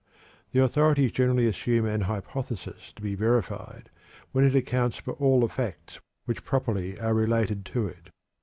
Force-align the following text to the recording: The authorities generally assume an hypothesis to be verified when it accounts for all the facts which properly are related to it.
The 0.51 0.63
authorities 0.63 1.11
generally 1.11 1.45
assume 1.45 1.85
an 1.85 2.01
hypothesis 2.01 2.91
to 2.95 3.03
be 3.03 3.13
verified 3.13 3.91
when 4.31 4.43
it 4.43 4.55
accounts 4.55 4.97
for 4.97 5.13
all 5.13 5.41
the 5.41 5.47
facts 5.47 5.99
which 6.25 6.43
properly 6.43 6.99
are 6.99 7.13
related 7.13 7.65
to 7.67 7.85
it. 7.87 8.09